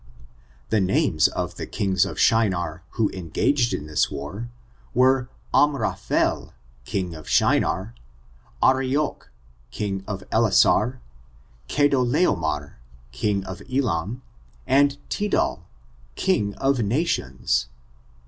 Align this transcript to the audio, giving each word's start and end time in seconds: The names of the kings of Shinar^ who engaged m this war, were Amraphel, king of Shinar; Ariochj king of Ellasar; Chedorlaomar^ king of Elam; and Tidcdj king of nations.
The 0.69 0.81
names 0.81 1.27
of 1.27 1.57
the 1.57 1.67
kings 1.67 2.07
of 2.07 2.17
Shinar^ 2.17 2.79
who 2.97 3.11
engaged 3.11 3.71
m 3.71 3.85
this 3.85 4.09
war, 4.09 4.49
were 4.95 5.29
Amraphel, 5.53 6.55
king 6.85 7.13
of 7.13 7.29
Shinar; 7.29 7.93
Ariochj 8.63 9.27
king 9.69 10.03
of 10.07 10.23
Ellasar; 10.31 11.01
Chedorlaomar^ 11.69 12.73
king 13.11 13.45
of 13.45 13.61
Elam; 13.71 14.23
and 14.65 14.97
Tidcdj 15.11 15.61
king 16.15 16.55
of 16.55 16.79
nations. 16.79 17.67